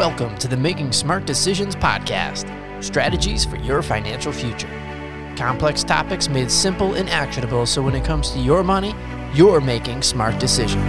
Welcome 0.00 0.38
to 0.38 0.48
the 0.48 0.56
Making 0.56 0.92
Smart 0.92 1.26
Decisions 1.26 1.76
podcast 1.76 2.48
strategies 2.82 3.44
for 3.44 3.56
your 3.56 3.82
financial 3.82 4.32
future. 4.32 4.70
Complex 5.36 5.84
topics 5.84 6.26
made 6.26 6.50
simple 6.50 6.94
and 6.94 7.06
actionable 7.10 7.66
so 7.66 7.82
when 7.82 7.94
it 7.94 8.02
comes 8.02 8.30
to 8.30 8.38
your 8.38 8.64
money, 8.64 8.94
you're 9.34 9.60
making 9.60 10.00
smart 10.00 10.38
decisions. 10.40 10.82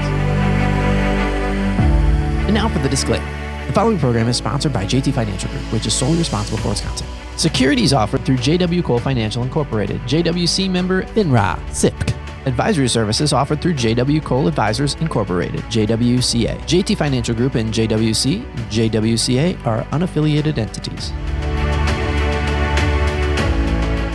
And 2.45 2.53
now 2.53 2.69
for 2.69 2.79
the 2.79 2.87
disclaimer. 2.87 3.25
The 3.67 3.73
following 3.73 3.99
program 3.99 4.29
is 4.29 4.37
sponsored 4.37 4.71
by 4.71 4.85
JT 4.85 5.13
Financial 5.13 5.49
Group, 5.49 5.73
which 5.73 5.85
is 5.85 5.93
solely 5.93 6.19
responsible 6.19 6.59
for 6.59 6.71
its 6.71 6.79
content. 6.79 7.09
Securities 7.37 7.91
offered 7.91 8.23
through 8.25 8.37
JW 8.37 8.81
Cole 8.81 8.99
Financial 8.99 9.43
Incorporated, 9.43 9.99
JWC 10.03 10.69
member 10.69 11.03
FINRA, 11.03 11.59
SIPC. 11.67 12.20
Advisory 12.45 12.87
services 12.87 13.33
offered 13.33 13.61
through 13.61 13.75
JW 13.75 14.23
Cole 14.23 14.47
Advisors 14.47 14.95
Incorporated, 14.95 15.61
JWCA. 15.61 16.57
JT 16.61 16.97
Financial 16.97 17.35
Group 17.35 17.55
and 17.55 17.71
JWC, 17.71 18.43
JWCA 18.69 19.65
are 19.65 19.83
unaffiliated 19.85 20.57
entities. 20.57 21.11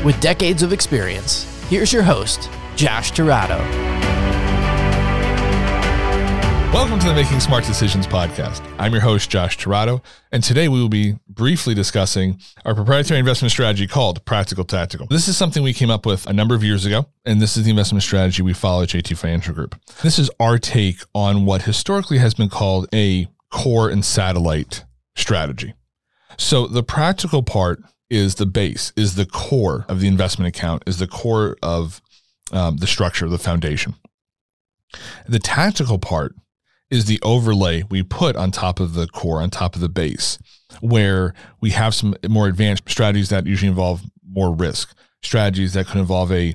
With 0.04 0.20
decades 0.20 0.62
of 0.62 0.72
experience, 0.72 1.44
here's 1.68 1.92
your 1.92 2.02
host, 2.02 2.50
Josh 2.76 3.12
Tirado. 3.12 3.85
Welcome 6.76 6.98
to 6.98 7.08
the 7.08 7.14
Making 7.14 7.40
Smart 7.40 7.64
Decisions 7.64 8.06
podcast. 8.06 8.62
I'm 8.78 8.92
your 8.92 9.00
host, 9.00 9.30
Josh 9.30 9.56
Tirado, 9.56 10.04
and 10.30 10.44
today 10.44 10.68
we 10.68 10.78
will 10.78 10.90
be 10.90 11.16
briefly 11.26 11.72
discussing 11.72 12.38
our 12.66 12.74
proprietary 12.74 13.18
investment 13.18 13.50
strategy 13.50 13.86
called 13.86 14.22
Practical 14.26 14.62
Tactical. 14.62 15.06
This 15.06 15.26
is 15.26 15.38
something 15.38 15.62
we 15.62 15.72
came 15.72 15.88
up 15.88 16.04
with 16.04 16.26
a 16.26 16.34
number 16.34 16.54
of 16.54 16.62
years 16.62 16.84
ago, 16.84 17.06
and 17.24 17.40
this 17.40 17.56
is 17.56 17.64
the 17.64 17.70
investment 17.70 18.02
strategy 18.02 18.42
we 18.42 18.52
follow 18.52 18.82
at 18.82 18.90
JT 18.90 19.16
Financial 19.16 19.54
Group. 19.54 19.74
This 20.02 20.18
is 20.18 20.30
our 20.38 20.58
take 20.58 20.98
on 21.14 21.46
what 21.46 21.62
historically 21.62 22.18
has 22.18 22.34
been 22.34 22.50
called 22.50 22.86
a 22.92 23.26
core 23.50 23.88
and 23.88 24.04
satellite 24.04 24.84
strategy. 25.16 25.72
So 26.36 26.66
the 26.66 26.82
practical 26.82 27.42
part 27.42 27.80
is 28.10 28.34
the 28.34 28.44
base, 28.44 28.92
is 28.96 29.14
the 29.14 29.24
core 29.24 29.86
of 29.88 30.00
the 30.00 30.08
investment 30.08 30.54
account, 30.54 30.82
is 30.86 30.98
the 30.98 31.08
core 31.08 31.56
of 31.62 32.02
um, 32.52 32.76
the 32.76 32.86
structure, 32.86 33.30
the 33.30 33.38
foundation. 33.38 33.94
The 35.26 35.38
tactical 35.38 35.98
part 35.98 36.34
is 36.90 37.06
the 37.06 37.20
overlay 37.22 37.82
we 37.90 38.02
put 38.02 38.36
on 38.36 38.50
top 38.50 38.80
of 38.80 38.94
the 38.94 39.06
core, 39.08 39.42
on 39.42 39.50
top 39.50 39.74
of 39.74 39.80
the 39.80 39.88
base, 39.88 40.38
where 40.80 41.34
we 41.60 41.70
have 41.70 41.94
some 41.94 42.14
more 42.28 42.46
advanced 42.46 42.88
strategies 42.88 43.28
that 43.30 43.46
usually 43.46 43.68
involve 43.68 44.02
more 44.28 44.54
risk, 44.54 44.94
strategies 45.22 45.72
that 45.72 45.86
could 45.86 45.98
involve 45.98 46.30
a 46.32 46.54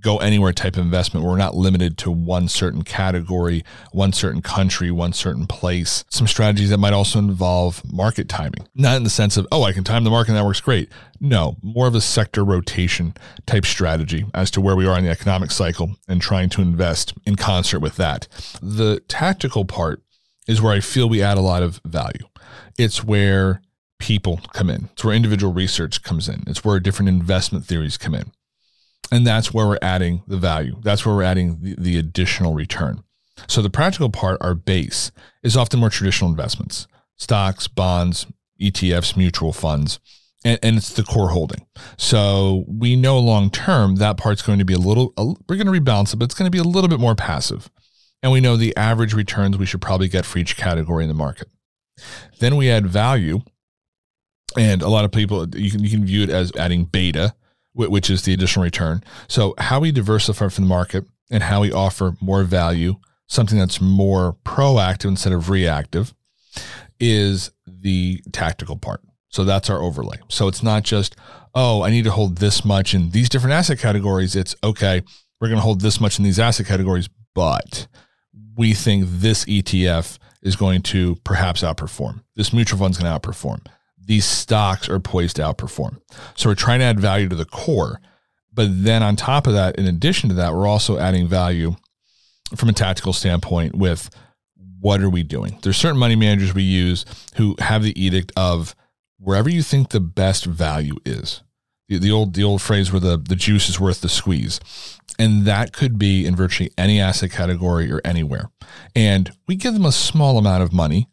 go 0.00 0.18
anywhere 0.18 0.52
type 0.52 0.76
of 0.76 0.84
investment 0.84 1.24
we're 1.24 1.36
not 1.36 1.54
limited 1.54 1.98
to 1.98 2.10
one 2.10 2.48
certain 2.48 2.82
category, 2.82 3.64
one 3.92 4.12
certain 4.12 4.42
country, 4.42 4.90
one 4.90 5.12
certain 5.12 5.46
place. 5.46 6.04
Some 6.10 6.26
strategies 6.26 6.70
that 6.70 6.78
might 6.78 6.92
also 6.92 7.18
involve 7.18 7.82
market 7.92 8.28
timing, 8.28 8.66
not 8.74 8.96
in 8.96 9.04
the 9.04 9.10
sense 9.10 9.36
of, 9.36 9.46
oh, 9.52 9.62
I 9.62 9.72
can 9.72 9.84
time 9.84 10.04
the 10.04 10.10
market 10.10 10.30
and 10.30 10.38
that 10.38 10.44
works 10.44 10.60
great. 10.60 10.90
No, 11.20 11.56
more 11.62 11.86
of 11.86 11.94
a 11.94 12.00
sector 12.00 12.44
rotation 12.44 13.14
type 13.46 13.66
strategy 13.66 14.24
as 14.34 14.50
to 14.52 14.60
where 14.60 14.76
we 14.76 14.86
are 14.86 14.98
in 14.98 15.04
the 15.04 15.10
economic 15.10 15.50
cycle 15.50 15.96
and 16.08 16.20
trying 16.20 16.48
to 16.50 16.62
invest 16.62 17.14
in 17.26 17.36
concert 17.36 17.80
with 17.80 17.96
that. 17.96 18.26
The 18.62 19.00
tactical 19.08 19.64
part 19.64 20.02
is 20.46 20.62
where 20.62 20.72
I 20.72 20.80
feel 20.80 21.08
we 21.08 21.22
add 21.22 21.38
a 21.38 21.42
lot 21.42 21.62
of 21.62 21.80
value. 21.84 22.26
It's 22.78 23.04
where 23.04 23.62
people 23.98 24.40
come 24.52 24.70
in. 24.70 24.88
It's 24.92 25.04
where 25.04 25.14
individual 25.14 25.52
research 25.52 26.02
comes 26.02 26.28
in. 26.28 26.42
It's 26.46 26.64
where 26.64 26.80
different 26.80 27.10
investment 27.10 27.66
theories 27.66 27.98
come 27.98 28.14
in. 28.14 28.32
And 29.12 29.26
that's 29.26 29.52
where 29.52 29.66
we're 29.66 29.78
adding 29.82 30.22
the 30.26 30.36
value. 30.36 30.80
That's 30.82 31.04
where 31.04 31.14
we're 31.14 31.22
adding 31.22 31.58
the, 31.60 31.74
the 31.76 31.98
additional 31.98 32.54
return. 32.54 33.02
So 33.48 33.62
the 33.62 33.70
practical 33.70 34.10
part, 34.10 34.38
our 34.40 34.54
base, 34.54 35.10
is 35.42 35.56
often 35.56 35.80
more 35.80 35.90
traditional 35.90 36.30
investments 36.30 36.86
stocks, 37.16 37.68
bonds, 37.68 38.26
ETFs, 38.60 39.16
mutual 39.16 39.52
funds, 39.52 40.00
and, 40.44 40.58
and 40.62 40.76
it's 40.76 40.92
the 40.92 41.02
core 41.02 41.30
holding. 41.30 41.66
So 41.98 42.64
we 42.66 42.96
know 42.96 43.18
long 43.18 43.50
term 43.50 43.96
that 43.96 44.16
part's 44.16 44.42
going 44.42 44.58
to 44.58 44.64
be 44.64 44.74
a 44.74 44.78
little, 44.78 45.12
a, 45.16 45.26
we're 45.48 45.56
going 45.56 45.66
to 45.66 45.72
rebalance 45.72 46.12
it, 46.12 46.16
but 46.16 46.24
it's 46.24 46.34
going 46.34 46.46
to 46.46 46.50
be 46.50 46.58
a 46.58 46.64
little 46.64 46.88
bit 46.88 47.00
more 47.00 47.14
passive. 47.14 47.70
And 48.22 48.32
we 48.32 48.40
know 48.40 48.56
the 48.56 48.76
average 48.76 49.14
returns 49.14 49.56
we 49.56 49.66
should 49.66 49.80
probably 49.80 50.08
get 50.08 50.24
for 50.24 50.38
each 50.38 50.56
category 50.56 51.04
in 51.04 51.08
the 51.08 51.14
market. 51.14 51.48
Then 52.38 52.56
we 52.56 52.70
add 52.70 52.86
value. 52.86 53.40
And 54.58 54.82
a 54.82 54.88
lot 54.88 55.04
of 55.04 55.12
people, 55.12 55.48
you 55.54 55.70
can, 55.70 55.84
you 55.84 55.90
can 55.90 56.04
view 56.04 56.22
it 56.24 56.30
as 56.30 56.52
adding 56.56 56.84
beta 56.84 57.34
which 57.74 58.10
is 58.10 58.22
the 58.22 58.32
additional 58.32 58.64
return. 58.64 59.02
So, 59.28 59.54
how 59.58 59.80
we 59.80 59.92
diversify 59.92 60.48
from 60.48 60.64
the 60.64 60.68
market 60.68 61.04
and 61.30 61.42
how 61.42 61.60
we 61.60 61.72
offer 61.72 62.14
more 62.20 62.42
value, 62.42 62.96
something 63.28 63.58
that's 63.58 63.80
more 63.80 64.36
proactive 64.44 65.06
instead 65.06 65.32
of 65.32 65.50
reactive, 65.50 66.14
is 66.98 67.50
the 67.66 68.22
tactical 68.32 68.76
part. 68.76 69.00
So, 69.28 69.44
that's 69.44 69.70
our 69.70 69.80
overlay. 69.80 70.18
So, 70.28 70.48
it's 70.48 70.62
not 70.62 70.82
just, 70.82 71.16
oh, 71.54 71.82
I 71.82 71.90
need 71.90 72.04
to 72.04 72.10
hold 72.10 72.38
this 72.38 72.64
much 72.64 72.94
in 72.94 73.10
these 73.10 73.28
different 73.28 73.54
asset 73.54 73.78
categories. 73.78 74.34
It's 74.34 74.54
okay, 74.64 75.02
we're 75.40 75.48
going 75.48 75.58
to 75.58 75.64
hold 75.64 75.80
this 75.80 76.00
much 76.00 76.18
in 76.18 76.24
these 76.24 76.38
asset 76.38 76.66
categories, 76.66 77.08
but 77.34 77.86
we 78.56 78.74
think 78.74 79.04
this 79.06 79.44
ETF 79.44 80.18
is 80.42 80.56
going 80.56 80.82
to 80.82 81.16
perhaps 81.24 81.62
outperform. 81.62 82.22
This 82.34 82.52
mutual 82.52 82.78
fund 82.78 82.92
is 82.92 82.98
going 82.98 83.12
to 83.12 83.18
outperform 83.18 83.64
these 84.04 84.24
stocks 84.24 84.88
are 84.88 84.98
poised 84.98 85.36
to 85.36 85.42
outperform. 85.42 86.00
So 86.34 86.48
we're 86.48 86.54
trying 86.54 86.80
to 86.80 86.86
add 86.86 87.00
value 87.00 87.28
to 87.28 87.36
the 87.36 87.44
core. 87.44 88.00
But 88.52 88.68
then 88.84 89.02
on 89.02 89.16
top 89.16 89.46
of 89.46 89.52
that, 89.52 89.76
in 89.76 89.86
addition 89.86 90.28
to 90.30 90.34
that, 90.36 90.54
we're 90.54 90.66
also 90.66 90.98
adding 90.98 91.28
value 91.28 91.76
from 92.56 92.68
a 92.68 92.72
tactical 92.72 93.12
standpoint 93.12 93.76
with 93.76 94.10
what 94.80 95.02
are 95.02 95.10
we 95.10 95.22
doing? 95.22 95.58
There's 95.62 95.76
certain 95.76 95.98
money 95.98 96.16
managers 96.16 96.54
we 96.54 96.62
use 96.62 97.04
who 97.36 97.54
have 97.58 97.82
the 97.82 97.98
edict 98.02 98.32
of 98.36 98.74
wherever 99.18 99.50
you 99.50 99.62
think 99.62 99.90
the 99.90 100.00
best 100.00 100.46
value 100.46 100.96
is. 101.04 101.42
The, 101.88 101.98
the 101.98 102.10
old 102.10 102.34
the 102.34 102.44
old 102.44 102.62
phrase 102.62 102.90
where 102.90 103.00
the, 103.00 103.16
the 103.16 103.36
juice 103.36 103.68
is 103.68 103.78
worth 103.78 104.00
the 104.00 104.08
squeeze. 104.08 104.60
And 105.18 105.44
that 105.44 105.72
could 105.72 105.98
be 105.98 106.24
in 106.24 106.34
virtually 106.34 106.70
any 106.78 106.98
asset 106.98 107.30
category 107.30 107.92
or 107.92 108.00
anywhere. 108.04 108.50
And 108.96 109.30
we 109.46 109.54
give 109.54 109.74
them 109.74 109.84
a 109.84 109.92
small 109.92 110.38
amount 110.38 110.62
of 110.62 110.72
money 110.72 111.08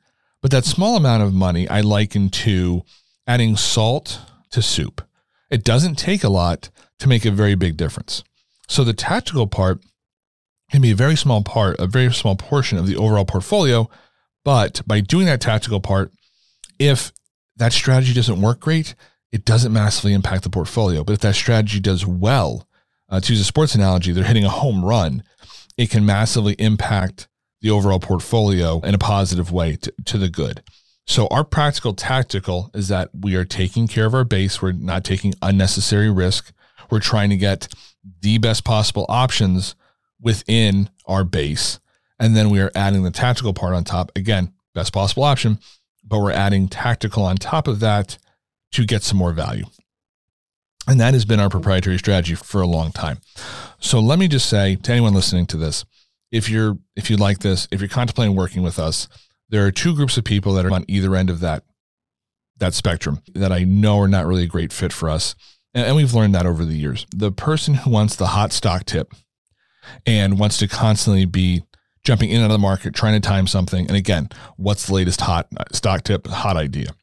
but 0.47 0.51
that 0.51 0.63
small 0.63 0.95
amount 0.95 1.21
of 1.21 1.33
money 1.33 1.67
I 1.67 1.81
liken 1.81 2.29
to 2.29 2.83
adding 3.27 3.57
salt 3.57 4.21
to 4.51 4.61
soup. 4.61 5.05
It 5.49 5.65
doesn't 5.65 5.95
take 5.95 6.23
a 6.23 6.29
lot 6.29 6.69
to 6.99 7.09
make 7.09 7.25
a 7.25 7.31
very 7.31 7.55
big 7.55 7.75
difference. 7.75 8.23
So 8.69 8.85
the 8.85 8.93
tactical 8.93 9.47
part 9.47 9.81
can 10.71 10.81
be 10.81 10.91
a 10.91 10.95
very 10.95 11.17
small 11.17 11.43
part, 11.43 11.75
a 11.79 11.85
very 11.85 12.13
small 12.13 12.37
portion 12.37 12.77
of 12.77 12.87
the 12.87 12.95
overall 12.95 13.25
portfolio. 13.25 13.89
But 14.45 14.83
by 14.87 15.01
doing 15.01 15.25
that 15.25 15.41
tactical 15.41 15.81
part, 15.81 16.13
if 16.79 17.11
that 17.57 17.73
strategy 17.73 18.13
doesn't 18.13 18.39
work 18.39 18.61
great, 18.61 18.95
it 19.33 19.43
doesn't 19.43 19.73
massively 19.73 20.13
impact 20.13 20.43
the 20.43 20.49
portfolio. 20.49 21.03
But 21.03 21.11
if 21.11 21.19
that 21.19 21.35
strategy 21.35 21.81
does 21.81 22.05
well, 22.05 22.69
uh, 23.09 23.19
to 23.19 23.33
use 23.33 23.41
a 23.41 23.43
sports 23.43 23.75
analogy, 23.75 24.13
they're 24.13 24.23
hitting 24.23 24.45
a 24.45 24.49
home 24.49 24.85
run, 24.85 25.23
it 25.75 25.89
can 25.89 26.05
massively 26.05 26.53
impact 26.53 27.27
the 27.61 27.69
overall 27.69 27.99
portfolio 27.99 28.79
in 28.81 28.93
a 28.93 28.99
positive 28.99 29.51
way 29.51 29.75
to, 29.77 29.93
to 30.05 30.17
the 30.17 30.29
good. 30.29 30.61
So 31.05 31.27
our 31.27 31.43
practical 31.43 31.93
tactical 31.93 32.69
is 32.73 32.89
that 32.89 33.09
we 33.17 33.35
are 33.35 33.45
taking 33.45 33.87
care 33.87 34.05
of 34.05 34.13
our 34.13 34.25
base. 34.25 34.61
We're 34.61 34.73
not 34.73 35.03
taking 35.03 35.33
unnecessary 35.41 36.09
risk. 36.09 36.51
We're 36.91 36.99
trying 36.99 37.29
to 37.29 37.37
get 37.37 37.73
the 38.21 38.37
best 38.37 38.63
possible 38.63 39.05
options 39.07 39.75
within 40.19 40.89
our 41.05 41.23
base. 41.23 41.79
And 42.19 42.35
then 42.35 42.49
we 42.49 42.59
are 42.59 42.71
adding 42.75 43.03
the 43.03 43.11
tactical 43.11 43.53
part 43.53 43.73
on 43.73 43.83
top. 43.83 44.11
Again, 44.15 44.53
best 44.73 44.91
possible 44.91 45.23
option, 45.23 45.59
but 46.03 46.19
we're 46.19 46.31
adding 46.31 46.67
tactical 46.67 47.23
on 47.23 47.37
top 47.37 47.67
of 47.67 47.79
that 47.79 48.17
to 48.71 48.85
get 48.85 49.03
some 49.03 49.17
more 49.17 49.33
value. 49.33 49.65
And 50.87 50.99
that 50.99 51.13
has 51.13 51.25
been 51.25 51.39
our 51.39 51.49
proprietary 51.49 51.97
strategy 51.97 52.35
for 52.35 52.61
a 52.61 52.67
long 52.67 52.91
time. 52.91 53.19
So 53.79 53.99
let 53.99 54.19
me 54.19 54.27
just 54.27 54.49
say 54.49 54.75
to 54.77 54.91
anyone 54.91 55.13
listening 55.13 55.45
to 55.47 55.57
this, 55.57 55.85
if 56.31 56.49
you're 56.49 56.77
if 56.95 57.09
you 57.09 57.17
like 57.17 57.39
this, 57.39 57.67
if 57.71 57.81
you're 57.81 57.89
contemplating 57.89 58.35
working 58.35 58.63
with 58.63 58.79
us, 58.79 59.07
there 59.49 59.65
are 59.65 59.71
two 59.71 59.95
groups 59.95 60.17
of 60.17 60.23
people 60.23 60.53
that 60.53 60.65
are 60.65 60.73
on 60.73 60.85
either 60.87 61.15
end 61.15 61.29
of 61.29 61.39
that 61.39 61.63
that 62.57 62.73
spectrum 62.73 63.21
that 63.33 63.51
I 63.51 63.63
know 63.63 63.99
are 63.99 64.07
not 64.07 64.25
really 64.25 64.43
a 64.43 64.47
great 64.47 64.73
fit 64.73 64.91
for 64.91 65.09
us. 65.09 65.35
And, 65.73 65.85
and 65.85 65.95
we've 65.95 66.13
learned 66.13 66.33
that 66.35 66.45
over 66.45 66.65
the 66.65 66.75
years. 66.75 67.05
The 67.15 67.31
person 67.31 67.75
who 67.75 67.91
wants 67.91 68.15
the 68.15 68.27
hot 68.27 68.51
stock 68.51 68.85
tip 68.85 69.13
and 70.05 70.39
wants 70.39 70.57
to 70.57 70.67
constantly 70.67 71.25
be 71.25 71.63
jumping 72.03 72.29
in 72.29 72.37
and 72.37 72.45
out 72.45 72.51
of 72.51 72.53
the 72.53 72.57
market, 72.59 72.95
trying 72.95 73.19
to 73.19 73.25
time 73.25 73.47
something. 73.47 73.87
And 73.87 73.95
again, 73.95 74.29
what's 74.55 74.87
the 74.87 74.93
latest 74.93 75.21
hot 75.21 75.47
stock 75.71 76.03
tip, 76.03 76.25
hot 76.27 76.57
idea? 76.57 76.95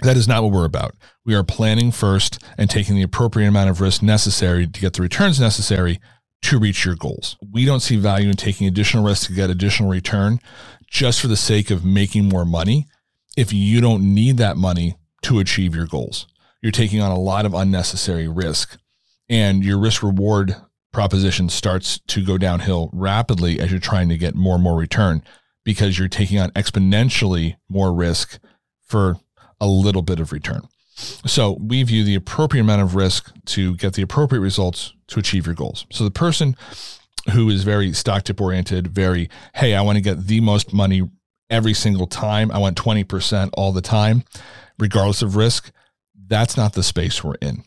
That 0.00 0.16
is 0.16 0.28
not 0.28 0.42
what 0.42 0.52
we're 0.52 0.64
about. 0.64 0.94
We 1.24 1.34
are 1.34 1.44
planning 1.44 1.90
first 1.90 2.42
and 2.56 2.70
taking 2.70 2.94
the 2.94 3.02
appropriate 3.02 3.48
amount 3.48 3.70
of 3.70 3.80
risk 3.80 4.02
necessary 4.02 4.66
to 4.66 4.80
get 4.80 4.94
the 4.94 5.02
returns 5.02 5.40
necessary 5.40 6.00
to 6.42 6.58
reach 6.58 6.84
your 6.84 6.94
goals. 6.94 7.36
We 7.52 7.64
don't 7.64 7.80
see 7.80 7.96
value 7.96 8.28
in 8.28 8.36
taking 8.36 8.66
additional 8.66 9.04
risk 9.04 9.26
to 9.26 9.34
get 9.34 9.50
additional 9.50 9.90
return 9.90 10.40
just 10.90 11.20
for 11.20 11.26
the 11.26 11.36
sake 11.36 11.70
of 11.70 11.84
making 11.84 12.28
more 12.28 12.44
money 12.44 12.86
if 13.36 13.52
you 13.52 13.80
don't 13.80 14.14
need 14.14 14.36
that 14.38 14.56
money 14.56 14.96
to 15.22 15.38
achieve 15.38 15.74
your 15.74 15.86
goals. 15.86 16.26
You're 16.62 16.72
taking 16.72 17.00
on 17.00 17.10
a 17.10 17.18
lot 17.18 17.46
of 17.46 17.54
unnecessary 17.54 18.28
risk 18.28 18.78
and 19.28 19.62
your 19.62 19.78
risk 19.78 20.02
reward 20.02 20.56
proposition 20.92 21.48
starts 21.48 21.98
to 22.08 22.24
go 22.24 22.38
downhill 22.38 22.90
rapidly 22.92 23.60
as 23.60 23.70
you're 23.70 23.80
trying 23.80 24.08
to 24.08 24.16
get 24.16 24.34
more 24.34 24.54
and 24.54 24.64
more 24.64 24.76
return 24.76 25.22
because 25.64 25.98
you're 25.98 26.08
taking 26.08 26.38
on 26.38 26.50
exponentially 26.52 27.56
more 27.68 27.92
risk 27.92 28.38
for 28.80 29.16
a 29.60 29.66
little 29.66 30.02
bit 30.02 30.18
of 30.18 30.32
return. 30.32 30.62
So 30.98 31.56
we 31.60 31.82
view 31.84 32.02
the 32.02 32.16
appropriate 32.16 32.62
amount 32.62 32.82
of 32.82 32.96
risk 32.96 33.32
to 33.46 33.76
get 33.76 33.94
the 33.94 34.02
appropriate 34.02 34.40
results 34.40 34.92
to 35.08 35.20
achieve 35.20 35.46
your 35.46 35.54
goals. 35.54 35.86
So 35.90 36.02
the 36.02 36.10
person 36.10 36.56
who 37.32 37.48
is 37.50 37.62
very 37.62 37.92
stock 37.92 38.24
tip 38.24 38.40
oriented, 38.40 38.88
very, 38.88 39.30
hey, 39.54 39.74
I 39.74 39.82
want 39.82 39.96
to 39.96 40.02
get 40.02 40.26
the 40.26 40.40
most 40.40 40.72
money 40.72 41.02
every 41.50 41.74
single 41.74 42.06
time. 42.06 42.50
I 42.50 42.58
want 42.58 42.76
20% 42.76 43.50
all 43.54 43.72
the 43.72 43.80
time, 43.80 44.24
regardless 44.78 45.22
of 45.22 45.36
risk. 45.36 45.70
That's 46.26 46.56
not 46.56 46.72
the 46.72 46.82
space 46.82 47.22
we're 47.22 47.36
in. 47.36 47.62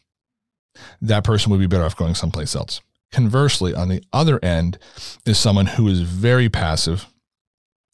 That 1.02 1.24
person 1.24 1.52
would 1.52 1.60
be 1.60 1.68
better 1.68 1.84
off 1.84 1.96
going 1.96 2.16
someplace 2.16 2.56
else. 2.56 2.82
Conversely, 3.12 3.74
on 3.74 3.90
the 3.90 4.04
other 4.12 4.44
end 4.44 4.78
is 5.26 5.38
someone 5.38 5.68
who 5.68 5.88
is 5.88 6.02
very 6.02 6.50
passive 6.50 7.08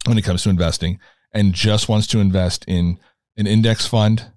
when 0.06 0.18
it 0.18 0.24
comes 0.24 0.44
to 0.44 0.50
investing 0.50 1.00
and 1.32 1.54
just 1.54 1.90
wants 1.90 2.08
to 2.08 2.20
invest 2.20 2.66
in 2.68 3.00
an 3.36 3.46
index 3.46 3.86
fund 3.86 4.32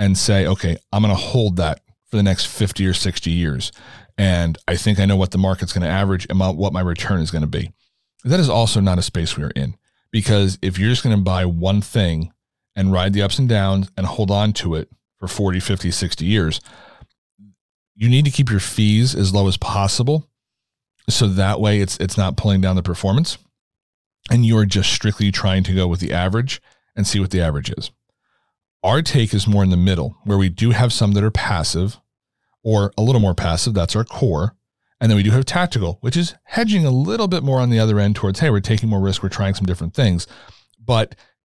and 0.00 0.16
say, 0.18 0.46
okay, 0.46 0.78
I'm 0.92 1.02
going 1.02 1.14
to 1.14 1.22
hold 1.22 1.56
that 1.56 1.82
for 2.06 2.16
the 2.16 2.22
next 2.24 2.46
50 2.46 2.84
or 2.86 2.94
60 2.94 3.30
years. 3.30 3.70
And 4.18 4.58
I 4.66 4.74
think 4.76 4.98
I 4.98 5.04
know 5.04 5.16
what 5.16 5.30
the 5.30 5.38
market's 5.38 5.72
going 5.72 5.84
to 5.84 5.88
average 5.88 6.26
and 6.28 6.40
what 6.40 6.72
my 6.72 6.80
return 6.80 7.20
is 7.20 7.30
going 7.30 7.42
to 7.42 7.46
be. 7.46 7.70
That 8.24 8.40
is 8.40 8.48
also 8.48 8.80
not 8.80 8.98
a 8.98 9.02
space 9.02 9.36
we 9.36 9.44
are 9.44 9.52
in 9.54 9.76
because 10.10 10.58
if 10.62 10.78
you're 10.78 10.90
just 10.90 11.04
going 11.04 11.16
to 11.16 11.22
buy 11.22 11.44
one 11.44 11.80
thing 11.80 12.32
and 12.74 12.92
ride 12.92 13.12
the 13.12 13.22
ups 13.22 13.38
and 13.38 13.48
downs 13.48 13.90
and 13.96 14.06
hold 14.06 14.30
on 14.30 14.52
to 14.54 14.74
it 14.74 14.88
for 15.18 15.28
40, 15.28 15.60
50, 15.60 15.90
60 15.90 16.24
years, 16.24 16.60
you 17.94 18.08
need 18.08 18.24
to 18.24 18.30
keep 18.30 18.50
your 18.50 18.60
fees 18.60 19.14
as 19.14 19.34
low 19.34 19.46
as 19.48 19.58
possible. 19.58 20.28
So 21.08 21.26
that 21.28 21.60
way 21.60 21.80
it's 21.80 21.96
it's 21.98 22.16
not 22.16 22.36
pulling 22.36 22.60
down 22.60 22.76
the 22.76 22.82
performance. 22.82 23.36
And 24.30 24.46
you're 24.46 24.64
just 24.64 24.92
strictly 24.92 25.30
trying 25.30 25.62
to 25.64 25.74
go 25.74 25.86
with 25.86 26.00
the 26.00 26.12
average 26.12 26.62
and 26.96 27.06
see 27.06 27.20
what 27.20 27.30
the 27.30 27.40
average 27.40 27.70
is. 27.70 27.90
Our 28.82 29.02
take 29.02 29.34
is 29.34 29.46
more 29.46 29.62
in 29.62 29.70
the 29.70 29.76
middle, 29.76 30.16
where 30.24 30.38
we 30.38 30.48
do 30.48 30.70
have 30.70 30.92
some 30.92 31.12
that 31.12 31.24
are 31.24 31.30
passive 31.30 31.98
or 32.62 32.92
a 32.96 33.02
little 33.02 33.20
more 33.20 33.34
passive. 33.34 33.74
That's 33.74 33.94
our 33.94 34.04
core. 34.04 34.56
And 35.00 35.10
then 35.10 35.16
we 35.16 35.22
do 35.22 35.30
have 35.30 35.44
tactical, 35.44 35.98
which 36.00 36.16
is 36.16 36.34
hedging 36.44 36.84
a 36.84 36.90
little 36.90 37.28
bit 37.28 37.42
more 37.42 37.60
on 37.60 37.70
the 37.70 37.78
other 37.78 37.98
end 37.98 38.16
towards, 38.16 38.40
hey, 38.40 38.50
we're 38.50 38.60
taking 38.60 38.88
more 38.88 39.00
risk, 39.00 39.22
we're 39.22 39.28
trying 39.28 39.54
some 39.54 39.66
different 39.66 39.94
things. 39.94 40.26
But 40.78 41.14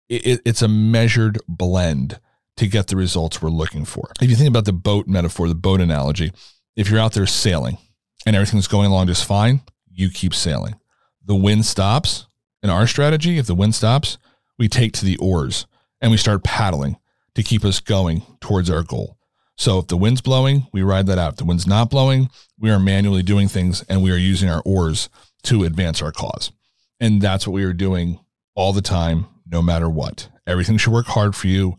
it, 0.09 0.41
it's 0.45 0.61
a 0.61 0.67
measured 0.67 1.39
blend 1.47 2.19
to 2.57 2.67
get 2.67 2.87
the 2.87 2.95
results 2.95 3.41
we're 3.41 3.49
looking 3.49 3.85
for. 3.85 4.11
If 4.21 4.29
you 4.29 4.35
think 4.35 4.49
about 4.49 4.65
the 4.65 4.73
boat 4.73 5.07
metaphor, 5.07 5.47
the 5.47 5.55
boat 5.55 5.81
analogy, 5.81 6.31
if 6.75 6.89
you're 6.89 6.99
out 6.99 7.13
there 7.13 7.27
sailing 7.27 7.77
and 8.25 8.35
everything's 8.35 8.67
going 8.67 8.89
along 8.89 9.07
just 9.07 9.25
fine, 9.25 9.61
you 9.91 10.09
keep 10.09 10.33
sailing. 10.33 10.75
The 11.23 11.35
wind 11.35 11.65
stops. 11.65 12.27
In 12.63 12.69
our 12.69 12.87
strategy, 12.87 13.37
if 13.37 13.45
the 13.45 13.55
wind 13.55 13.75
stops, 13.75 14.17
we 14.57 14.67
take 14.67 14.93
to 14.93 15.05
the 15.05 15.17
oars 15.17 15.67
and 16.01 16.11
we 16.11 16.17
start 16.17 16.43
paddling 16.43 16.97
to 17.35 17.43
keep 17.43 17.63
us 17.63 17.79
going 17.79 18.23
towards 18.41 18.69
our 18.69 18.83
goal. 18.83 19.17
So 19.57 19.79
if 19.79 19.87
the 19.87 19.97
wind's 19.97 20.21
blowing, 20.21 20.67
we 20.73 20.81
ride 20.81 21.07
that 21.07 21.17
out. 21.17 21.33
If 21.33 21.37
the 21.37 21.45
wind's 21.45 21.67
not 21.67 21.89
blowing, 21.89 22.29
we 22.59 22.71
are 22.71 22.79
manually 22.79 23.23
doing 23.23 23.47
things 23.47 23.83
and 23.87 24.03
we 24.03 24.11
are 24.11 24.17
using 24.17 24.49
our 24.49 24.61
oars 24.65 25.09
to 25.43 25.63
advance 25.63 26.01
our 26.01 26.11
cause. 26.11 26.51
And 26.99 27.21
that's 27.21 27.47
what 27.47 27.53
we 27.53 27.63
are 27.63 27.73
doing 27.73 28.19
all 28.55 28.73
the 28.73 28.81
time, 28.81 29.27
no 29.45 29.61
matter 29.61 29.89
what. 29.89 30.29
Everything 30.47 30.77
should 30.77 30.93
work 30.93 31.07
hard 31.07 31.35
for 31.35 31.47
you, 31.47 31.77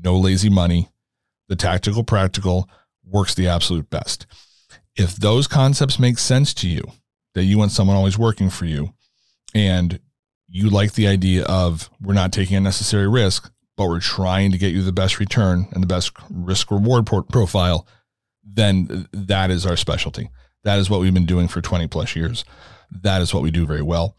no 0.00 0.16
lazy 0.16 0.50
money. 0.50 0.88
The 1.48 1.56
tactical 1.56 2.04
practical 2.04 2.68
works 3.04 3.34
the 3.34 3.48
absolute 3.48 3.90
best. 3.90 4.26
If 4.96 5.16
those 5.16 5.46
concepts 5.46 5.98
make 5.98 6.18
sense 6.18 6.54
to 6.54 6.68
you, 6.68 6.82
that 7.34 7.44
you 7.44 7.58
want 7.58 7.70
someone 7.70 7.96
always 7.96 8.18
working 8.18 8.50
for 8.50 8.64
you, 8.64 8.94
and 9.54 10.00
you 10.48 10.70
like 10.70 10.94
the 10.94 11.06
idea 11.06 11.44
of 11.44 11.90
we're 12.00 12.14
not 12.14 12.32
taking 12.32 12.56
unnecessary 12.56 13.08
risk, 13.08 13.50
but 13.76 13.88
we're 13.88 14.00
trying 14.00 14.52
to 14.52 14.58
get 14.58 14.72
you 14.72 14.82
the 14.82 14.92
best 14.92 15.18
return 15.18 15.68
and 15.72 15.82
the 15.82 15.86
best 15.86 16.12
risk 16.30 16.70
reward 16.70 17.06
profile, 17.06 17.86
then 18.44 19.06
that 19.12 19.50
is 19.50 19.66
our 19.66 19.76
specialty. 19.76 20.30
That 20.64 20.78
is 20.78 20.90
what 20.90 21.00
we've 21.00 21.14
been 21.14 21.26
doing 21.26 21.48
for 21.48 21.60
20 21.60 21.86
plus 21.86 22.16
years. 22.16 22.44
That 22.90 23.20
is 23.22 23.34
what 23.34 23.42
we 23.42 23.50
do 23.50 23.66
very 23.66 23.82
well. 23.82 24.16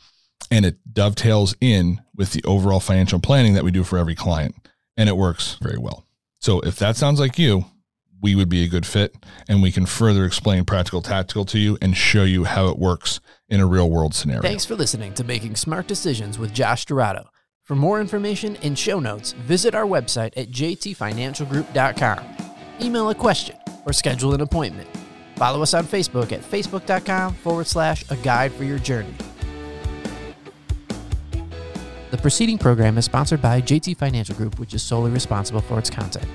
And 0.51 0.65
it 0.65 0.77
dovetails 0.93 1.55
in 1.59 2.01
with 2.15 2.33
the 2.33 2.43
overall 2.43 2.79
financial 2.79 3.19
planning 3.19 3.53
that 3.55 3.63
we 3.63 3.71
do 3.71 3.83
for 3.83 3.97
every 3.97 4.15
client. 4.15 4.55
And 4.95 5.09
it 5.09 5.17
works 5.17 5.57
very 5.61 5.77
well. 5.77 6.05
So 6.39 6.59
if 6.61 6.77
that 6.77 6.95
sounds 6.95 7.19
like 7.19 7.37
you, 7.37 7.65
we 8.21 8.35
would 8.35 8.49
be 8.49 8.63
a 8.63 8.67
good 8.67 8.85
fit 8.85 9.15
and 9.47 9.61
we 9.61 9.71
can 9.71 9.85
further 9.85 10.25
explain 10.25 10.65
practical 10.65 11.01
tactical 11.01 11.45
to 11.45 11.59
you 11.59 11.77
and 11.81 11.95
show 11.95 12.23
you 12.23 12.45
how 12.45 12.67
it 12.67 12.79
works 12.79 13.19
in 13.49 13.59
a 13.59 13.65
real 13.65 13.89
world 13.89 14.13
scenario. 14.13 14.41
Thanks 14.41 14.65
for 14.65 14.75
listening 14.75 15.13
to 15.15 15.23
Making 15.23 15.55
Smart 15.55 15.87
Decisions 15.87 16.39
with 16.39 16.53
Josh 16.53 16.85
Tirado. 16.85 17.27
For 17.67 17.75
more 17.75 17.99
information 17.99 18.55
and 18.63 18.79
show 18.79 19.01
notes, 19.01 19.33
visit 19.33 19.75
our 19.75 19.83
website 19.83 20.31
at 20.37 20.49
jtfinancialgroup.com. 20.51 22.23
Email 22.79 23.09
a 23.09 23.15
question 23.15 23.57
or 23.85 23.91
schedule 23.91 24.33
an 24.33 24.39
appointment. 24.39 24.87
Follow 25.35 25.61
us 25.61 25.73
on 25.73 25.83
Facebook 25.83 26.31
at 26.31 26.39
facebook.com 26.39 27.33
forward 27.33 27.67
slash 27.67 28.09
a 28.09 28.15
guide 28.15 28.53
for 28.53 28.63
your 28.63 28.79
journey. 28.79 29.13
The 32.11 32.17
preceding 32.17 32.57
program 32.57 32.97
is 32.97 33.03
sponsored 33.03 33.41
by 33.41 33.61
JT 33.61 33.97
Financial 33.97 34.33
Group, 34.33 34.59
which 34.59 34.73
is 34.73 34.81
solely 34.81 35.11
responsible 35.11 35.59
for 35.59 35.77
its 35.77 35.89
content. 35.89 36.25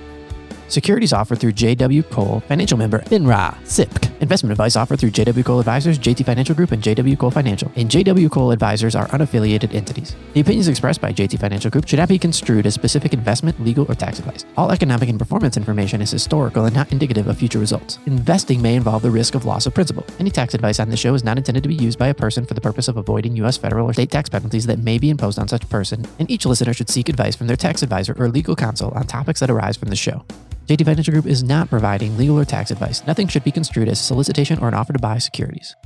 Securities 0.68 1.14
offered 1.14 1.38
through 1.38 1.52
JW 1.52 2.10
Cole, 2.10 2.40
financial 2.40 2.76
member 2.76 2.98
FINRA, 2.98 3.56
SIPC. 3.62 4.11
Investment 4.22 4.52
advice 4.52 4.76
offered 4.76 5.00
through 5.00 5.10
JW 5.10 5.44
Cole 5.44 5.58
Advisors, 5.58 5.98
JT 5.98 6.24
Financial 6.24 6.54
Group, 6.54 6.70
and 6.70 6.80
JW 6.80 7.18
Cole 7.18 7.32
Financial. 7.32 7.72
And 7.74 7.90
JW 7.90 8.30
Cole 8.30 8.52
Advisors 8.52 8.94
are 8.94 9.08
unaffiliated 9.08 9.74
entities. 9.74 10.14
The 10.34 10.40
opinions 10.40 10.68
expressed 10.68 11.00
by 11.00 11.12
JT 11.12 11.40
Financial 11.40 11.72
Group 11.72 11.88
should 11.88 11.98
not 11.98 12.08
be 12.08 12.20
construed 12.20 12.64
as 12.64 12.72
specific 12.72 13.14
investment, 13.14 13.60
legal, 13.60 13.84
or 13.90 13.96
tax 13.96 14.20
advice. 14.20 14.44
All 14.56 14.70
economic 14.70 15.08
and 15.08 15.18
performance 15.18 15.56
information 15.56 16.00
is 16.00 16.12
historical 16.12 16.66
and 16.66 16.74
not 16.76 16.92
indicative 16.92 17.26
of 17.26 17.36
future 17.36 17.58
results. 17.58 17.98
Investing 18.06 18.62
may 18.62 18.76
involve 18.76 19.02
the 19.02 19.10
risk 19.10 19.34
of 19.34 19.44
loss 19.44 19.66
of 19.66 19.74
principal. 19.74 20.06
Any 20.20 20.30
tax 20.30 20.54
advice 20.54 20.78
on 20.78 20.88
the 20.88 20.96
show 20.96 21.14
is 21.14 21.24
not 21.24 21.36
intended 21.36 21.64
to 21.64 21.68
be 21.68 21.74
used 21.74 21.98
by 21.98 22.06
a 22.06 22.14
person 22.14 22.46
for 22.46 22.54
the 22.54 22.60
purpose 22.60 22.86
of 22.86 22.96
avoiding 22.96 23.34
U.S. 23.38 23.56
federal 23.56 23.90
or 23.90 23.92
state 23.92 24.12
tax 24.12 24.28
penalties 24.28 24.66
that 24.66 24.78
may 24.78 24.98
be 24.98 25.10
imposed 25.10 25.40
on 25.40 25.48
such 25.48 25.68
person, 25.68 26.06
and 26.20 26.30
each 26.30 26.46
listener 26.46 26.72
should 26.72 26.90
seek 26.90 27.08
advice 27.08 27.34
from 27.34 27.48
their 27.48 27.56
tax 27.56 27.82
advisor 27.82 28.14
or 28.16 28.28
legal 28.28 28.54
counsel 28.54 28.92
on 28.92 29.04
topics 29.08 29.40
that 29.40 29.50
arise 29.50 29.76
from 29.76 29.88
the 29.88 29.96
show. 29.96 30.24
JT 30.72 30.86
Financial 30.86 31.12
Group 31.12 31.26
is 31.26 31.42
not 31.42 31.68
providing 31.68 32.16
legal 32.16 32.38
or 32.38 32.46
tax 32.46 32.70
advice. 32.70 33.06
Nothing 33.06 33.28
should 33.28 33.44
be 33.44 33.52
construed 33.52 33.88
as 33.88 34.00
solicitation 34.00 34.58
or 34.58 34.68
an 34.68 34.74
offer 34.74 34.94
to 34.94 34.98
buy 34.98 35.18
securities. 35.18 35.76